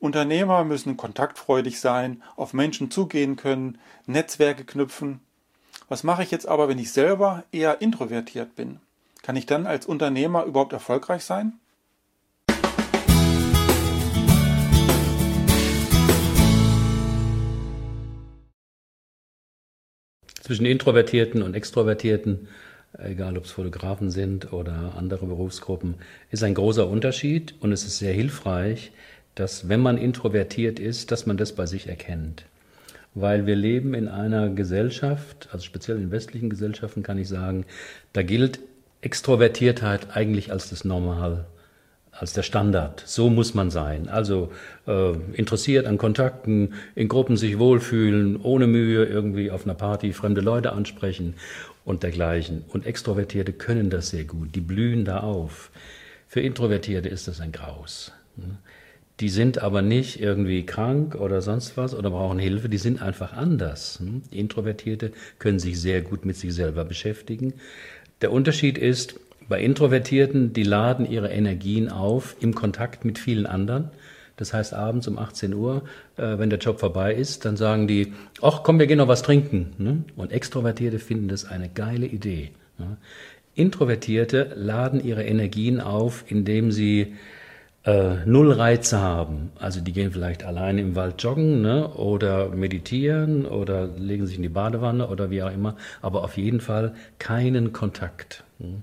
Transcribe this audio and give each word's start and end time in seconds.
Unternehmer 0.00 0.64
müssen 0.64 0.96
kontaktfreudig 0.96 1.78
sein, 1.78 2.22
auf 2.34 2.54
Menschen 2.54 2.90
zugehen 2.90 3.36
können, 3.36 3.78
Netzwerke 4.06 4.64
knüpfen. 4.64 5.20
Was 5.90 6.04
mache 6.04 6.22
ich 6.22 6.30
jetzt 6.30 6.48
aber, 6.48 6.68
wenn 6.68 6.78
ich 6.78 6.90
selber 6.90 7.44
eher 7.52 7.82
introvertiert 7.82 8.56
bin? 8.56 8.80
Kann 9.22 9.36
ich 9.36 9.44
dann 9.44 9.66
als 9.66 9.84
Unternehmer 9.84 10.44
überhaupt 10.44 10.72
erfolgreich 10.72 11.22
sein? 11.24 11.52
Zwischen 20.40 20.64
Introvertierten 20.64 21.42
und 21.42 21.54
Extrovertierten, 21.54 22.48
egal 22.98 23.36
ob 23.36 23.44
es 23.44 23.50
Fotografen 23.50 24.10
sind 24.10 24.54
oder 24.54 24.94
andere 24.96 25.26
Berufsgruppen, 25.26 25.96
ist 26.30 26.42
ein 26.42 26.54
großer 26.54 26.88
Unterschied 26.88 27.54
und 27.60 27.70
es 27.72 27.84
ist 27.84 27.98
sehr 27.98 28.14
hilfreich, 28.14 28.92
dass 29.34 29.68
wenn 29.68 29.80
man 29.80 29.96
introvertiert 29.96 30.78
ist, 30.78 31.10
dass 31.10 31.26
man 31.26 31.36
das 31.36 31.52
bei 31.52 31.66
sich 31.66 31.88
erkennt. 31.88 32.44
Weil 33.14 33.46
wir 33.46 33.56
leben 33.56 33.94
in 33.94 34.08
einer 34.08 34.50
Gesellschaft, 34.50 35.48
also 35.52 35.64
speziell 35.64 35.96
in 35.96 36.10
westlichen 36.10 36.50
Gesellschaften 36.50 37.02
kann 37.02 37.18
ich 37.18 37.28
sagen, 37.28 37.64
da 38.12 38.22
gilt 38.22 38.60
Extrovertiertheit 39.00 40.14
eigentlich 40.14 40.52
als 40.52 40.70
das 40.70 40.84
Normal, 40.84 41.46
als 42.12 42.34
der 42.34 42.42
Standard. 42.42 43.02
So 43.06 43.30
muss 43.30 43.54
man 43.54 43.70
sein. 43.70 44.08
Also 44.08 44.52
äh, 44.86 45.12
interessiert 45.32 45.86
an 45.86 45.98
Kontakten, 45.98 46.74
in 46.94 47.08
Gruppen 47.08 47.36
sich 47.36 47.58
wohlfühlen, 47.58 48.40
ohne 48.40 48.66
Mühe 48.66 49.04
irgendwie 49.06 49.50
auf 49.50 49.64
einer 49.64 49.74
Party 49.74 50.12
fremde 50.12 50.40
Leute 50.40 50.72
ansprechen 50.72 51.34
und 51.84 52.02
dergleichen. 52.02 52.64
Und 52.68 52.86
Extrovertierte 52.86 53.52
können 53.52 53.90
das 53.90 54.10
sehr 54.10 54.24
gut, 54.24 54.54
die 54.54 54.60
blühen 54.60 55.04
da 55.04 55.20
auf. 55.20 55.70
Für 56.28 56.40
Introvertierte 56.40 57.08
ist 57.08 57.26
das 57.26 57.40
ein 57.40 57.52
Graus. 57.52 58.12
Die 59.20 59.28
sind 59.28 59.62
aber 59.62 59.82
nicht 59.82 60.20
irgendwie 60.20 60.64
krank 60.64 61.14
oder 61.14 61.42
sonst 61.42 61.76
was 61.76 61.94
oder 61.94 62.10
brauchen 62.10 62.38
Hilfe, 62.38 62.70
die 62.70 62.78
sind 62.78 63.02
einfach 63.02 63.34
anders. 63.34 64.00
Hm? 64.00 64.22
Introvertierte 64.30 65.12
können 65.38 65.58
sich 65.58 65.78
sehr 65.80 66.00
gut 66.00 66.24
mit 66.24 66.36
sich 66.36 66.54
selber 66.54 66.84
beschäftigen. 66.84 67.52
Der 68.22 68.32
Unterschied 68.32 68.78
ist, 68.78 69.20
bei 69.48 69.60
Introvertierten, 69.60 70.52
die 70.52 70.62
laden 70.62 71.10
ihre 71.10 71.28
Energien 71.28 71.90
auf 71.90 72.36
im 72.40 72.54
Kontakt 72.54 73.04
mit 73.04 73.18
vielen 73.18 73.46
anderen. 73.46 73.90
Das 74.36 74.54
heißt, 74.54 74.72
abends 74.72 75.06
um 75.06 75.18
18 75.18 75.52
Uhr, 75.52 75.82
äh, 76.16 76.38
wenn 76.38 76.48
der 76.48 76.60
Job 76.60 76.80
vorbei 76.80 77.14
ist, 77.14 77.44
dann 77.44 77.58
sagen 77.58 77.86
die, 77.86 78.14
ach 78.40 78.62
komm, 78.62 78.78
wir 78.78 78.86
gehen 78.86 78.98
noch 78.98 79.08
was 79.08 79.22
trinken. 79.22 79.72
Ne? 79.76 80.04
Und 80.16 80.32
Extrovertierte 80.32 80.98
finden 80.98 81.28
das 81.28 81.44
eine 81.44 81.68
geile 81.68 82.06
Idee. 82.06 82.52
Introvertierte 83.54 84.52
laden 84.56 85.04
ihre 85.04 85.24
Energien 85.24 85.80
auf, 85.80 86.24
indem 86.28 86.72
sie 86.72 87.16
äh, 87.84 88.24
null 88.26 88.52
Reize 88.52 89.00
haben. 89.00 89.52
Also 89.58 89.80
die 89.80 89.92
gehen 89.92 90.12
vielleicht 90.12 90.44
alleine 90.44 90.80
im 90.80 90.96
Wald 90.96 91.22
joggen 91.22 91.62
ne? 91.62 91.88
oder 91.88 92.48
meditieren 92.50 93.46
oder 93.46 93.86
legen 93.86 94.26
sich 94.26 94.36
in 94.36 94.42
die 94.42 94.48
Badewanne 94.48 95.08
oder 95.08 95.30
wie 95.30 95.42
auch 95.42 95.52
immer, 95.52 95.76
aber 96.02 96.24
auf 96.24 96.36
jeden 96.36 96.60
Fall 96.60 96.94
keinen 97.18 97.72
Kontakt. 97.72 98.44
Hm? 98.58 98.82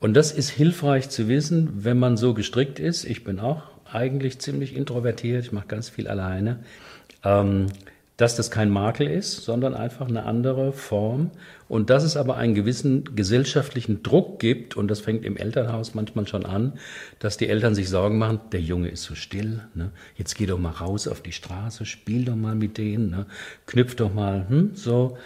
Und 0.00 0.14
das 0.14 0.32
ist 0.32 0.50
hilfreich 0.50 1.08
zu 1.08 1.28
wissen, 1.28 1.84
wenn 1.84 1.98
man 1.98 2.18
so 2.18 2.34
gestrickt 2.34 2.78
ist. 2.78 3.04
Ich 3.04 3.24
bin 3.24 3.40
auch 3.40 3.62
eigentlich 3.90 4.38
ziemlich 4.38 4.76
introvertiert, 4.76 5.46
ich 5.46 5.52
mache 5.52 5.68
ganz 5.68 5.88
viel 5.88 6.08
alleine. 6.08 6.58
Ähm, 7.24 7.68
dass 8.16 8.36
das 8.36 8.50
kein 8.50 8.70
Makel 8.70 9.08
ist, 9.08 9.44
sondern 9.44 9.74
einfach 9.74 10.08
eine 10.08 10.24
andere 10.24 10.72
Form 10.72 11.32
und 11.68 11.90
dass 11.90 12.04
es 12.04 12.16
aber 12.16 12.36
einen 12.36 12.54
gewissen 12.54 13.16
gesellschaftlichen 13.16 14.04
Druck 14.04 14.38
gibt 14.38 14.76
und 14.76 14.88
das 14.88 15.00
fängt 15.00 15.24
im 15.24 15.36
Elternhaus 15.36 15.94
manchmal 15.94 16.28
schon 16.28 16.46
an, 16.46 16.74
dass 17.18 17.36
die 17.36 17.48
Eltern 17.48 17.74
sich 17.74 17.88
Sorgen 17.88 18.18
machen, 18.18 18.40
der 18.52 18.60
Junge 18.60 18.88
ist 18.88 19.02
so 19.02 19.16
still, 19.16 19.62
ne? 19.74 19.90
jetzt 20.16 20.36
geh 20.36 20.46
doch 20.46 20.58
mal 20.58 20.70
raus 20.70 21.08
auf 21.08 21.22
die 21.22 21.32
Straße, 21.32 21.84
spiel 21.86 22.24
doch 22.24 22.36
mal 22.36 22.54
mit 22.54 22.78
denen, 22.78 23.10
ne? 23.10 23.26
knüpf 23.66 23.96
doch 23.96 24.14
mal, 24.14 24.48
hm? 24.48 24.70
so 24.74 25.18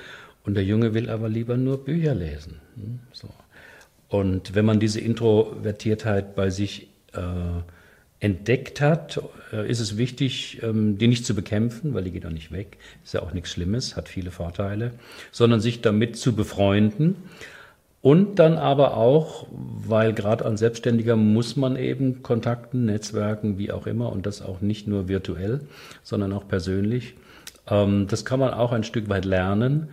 und 0.44 0.54
der 0.54 0.64
Junge 0.64 0.94
will 0.94 1.10
aber 1.10 1.28
lieber 1.28 1.58
nur 1.58 1.84
Bücher 1.84 2.14
lesen, 2.14 2.56
hm? 2.76 3.00
so 3.12 3.28
und 4.08 4.54
wenn 4.54 4.64
man 4.64 4.80
diese 4.80 5.00
Introvertiertheit 5.00 6.34
bei 6.34 6.48
sich 6.48 6.88
äh, 7.12 7.20
entdeckt 8.20 8.80
hat, 8.80 9.20
äh, 9.52 9.68
ist 9.70 9.80
es 9.80 9.96
wichtig, 9.96 10.60
ähm, 10.62 10.98
die 10.98 11.06
nicht 11.06 11.24
zu 11.24 11.34
bekämpfen, 11.34 11.94
weil 11.94 12.04
die 12.04 12.10
geht 12.10 12.26
auch 12.26 12.30
nicht 12.30 12.52
weg. 12.52 12.78
Ist 13.04 13.14
ja 13.14 13.22
auch 13.22 13.32
nichts 13.32 13.50
Schlimmes, 13.50 13.96
hat 13.96 14.08
viele 14.08 14.30
Vorteile, 14.30 14.92
sondern 15.30 15.60
sich 15.60 15.80
damit 15.80 16.16
zu 16.16 16.34
befreunden. 16.34 17.16
Und 18.00 18.38
dann 18.38 18.58
aber 18.58 18.96
auch, 18.96 19.46
weil 19.50 20.12
gerade 20.12 20.44
als 20.44 20.60
Selbstständiger 20.60 21.16
muss 21.16 21.56
man 21.56 21.76
eben 21.76 22.22
Kontakten, 22.22 22.84
Netzwerken, 22.84 23.58
wie 23.58 23.72
auch 23.72 23.86
immer, 23.86 24.12
und 24.12 24.24
das 24.24 24.40
auch 24.40 24.60
nicht 24.60 24.86
nur 24.86 25.08
virtuell, 25.08 25.60
sondern 26.02 26.32
auch 26.32 26.46
persönlich. 26.46 27.14
Ähm, 27.68 28.06
das 28.08 28.24
kann 28.24 28.40
man 28.40 28.54
auch 28.54 28.72
ein 28.72 28.84
Stück 28.84 29.08
weit 29.08 29.24
lernen. 29.24 29.88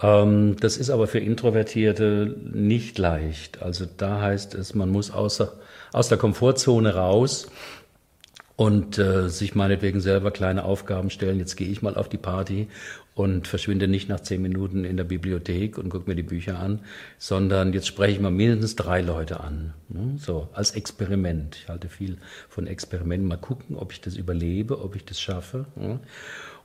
Ähm, 0.00 0.56
das 0.60 0.76
ist 0.76 0.90
aber 0.90 1.06
für 1.06 1.18
Introvertierte 1.18 2.36
nicht 2.52 2.98
leicht. 2.98 3.62
Also 3.62 3.86
da 3.96 4.20
heißt 4.20 4.54
es, 4.54 4.74
man 4.74 4.90
muss 4.90 5.10
außer 5.10 5.52
aus 5.92 6.08
der 6.08 6.18
Komfortzone 6.18 6.94
raus 6.94 7.48
und 8.56 8.98
äh, 8.98 9.28
sich 9.28 9.54
meinetwegen 9.54 10.00
selber 10.00 10.30
kleine 10.30 10.64
Aufgaben 10.64 11.10
stellen. 11.10 11.38
Jetzt 11.38 11.56
gehe 11.56 11.68
ich 11.68 11.82
mal 11.82 11.96
auf 11.96 12.08
die 12.08 12.18
Party 12.18 12.68
und 13.14 13.48
verschwinde 13.48 13.88
nicht 13.88 14.08
nach 14.08 14.20
zehn 14.20 14.42
Minuten 14.42 14.84
in 14.84 14.96
der 14.96 15.04
Bibliothek 15.04 15.78
und 15.78 15.88
gucke 15.88 16.08
mir 16.08 16.16
die 16.16 16.22
Bücher 16.22 16.58
an, 16.58 16.80
sondern 17.18 17.72
jetzt 17.72 17.86
spreche 17.86 18.14
ich 18.14 18.20
mal 18.20 18.30
mindestens 18.30 18.76
drei 18.76 19.00
Leute 19.00 19.40
an. 19.40 19.74
Ne? 19.88 20.14
So, 20.18 20.48
als 20.52 20.72
Experiment. 20.72 21.56
Ich 21.56 21.68
halte 21.68 21.88
viel 21.88 22.18
von 22.48 22.66
Experimenten. 22.66 23.28
Mal 23.28 23.36
gucken, 23.36 23.76
ob 23.76 23.92
ich 23.92 24.00
das 24.00 24.16
überlebe, 24.16 24.80
ob 24.80 24.94
ich 24.94 25.04
das 25.04 25.20
schaffe. 25.20 25.66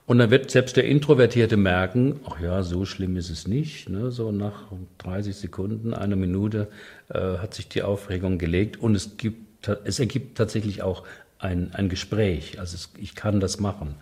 Und 0.05 0.17
dann 0.17 0.31
wird 0.31 0.51
selbst 0.51 0.75
der 0.75 0.85
Introvertierte 0.85 1.55
merken, 1.55 2.19
ach 2.25 2.39
ja, 2.41 2.61
so 2.63 2.83
schlimm 2.85 3.15
ist 3.15 3.29
es 3.29 3.47
nicht. 3.47 3.89
Ne? 3.89 4.11
So 4.11 4.31
nach 4.31 4.65
30 4.97 5.35
Sekunden, 5.35 5.93
einer 5.93 6.17
Minute 6.17 6.67
äh, 7.09 7.37
hat 7.37 7.53
sich 7.53 7.69
die 7.69 7.83
Aufregung 7.83 8.37
gelegt 8.37 8.77
und 8.77 8.95
es 8.95 9.15
gibt, 9.15 9.69
es 9.85 9.99
ergibt 9.99 10.37
tatsächlich 10.37 10.81
auch 10.81 11.03
ein, 11.39 11.73
ein 11.73 11.87
Gespräch. 11.87 12.59
Also 12.59 12.75
es, 12.75 12.89
ich 12.97 13.15
kann 13.15 13.39
das 13.39 13.59
machen. 13.59 13.95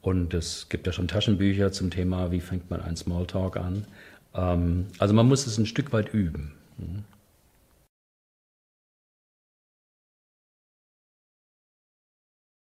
Und 0.00 0.32
es 0.32 0.68
gibt 0.68 0.86
ja 0.86 0.92
schon 0.92 1.08
Taschenbücher 1.08 1.72
zum 1.72 1.90
Thema, 1.90 2.30
wie 2.30 2.40
fängt 2.40 2.70
man 2.70 2.80
einen 2.80 2.96
Smalltalk 2.96 3.56
an. 3.56 3.84
Ähm, 4.34 4.86
also 4.98 5.12
man 5.12 5.26
muss 5.26 5.46
es 5.46 5.58
ein 5.58 5.66
Stück 5.66 5.92
weit 5.92 6.14
üben. 6.14 6.52